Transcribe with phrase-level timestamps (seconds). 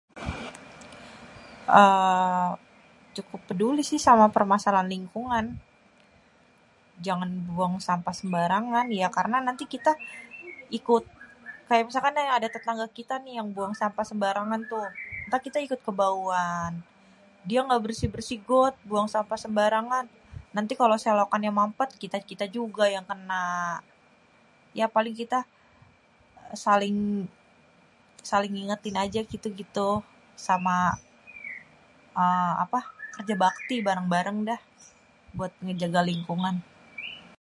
[1.77, 2.49] uhm
[3.17, 5.45] Cukup peduli sih sama permasalahan lingkungan.
[7.05, 8.85] Jangan buang sampah sembarangan
[9.17, 9.91] karena nanti kita
[10.79, 11.03] ikut
[11.67, 14.79] kayak misalkan ada tetangga kita nih yang buang sampah sembarangan tuh
[15.27, 16.45] ntar kita ikut kebawa.
[17.49, 20.05] Dia ngga bersih-bersih got buang sampah sembarangan,
[20.55, 23.49] nanti kalo selokannya mampet kita-kita juga yang kena.
[24.79, 25.39] Ya paling kita
[26.63, 27.27] saling
[28.55, 29.89] ngingetin aja gitu-gitu,
[30.47, 30.75] sama
[32.21, 32.79] eee apa,
[33.15, 33.75] kerja bakti
[35.37, 36.55] buat ngejaga lingkungan.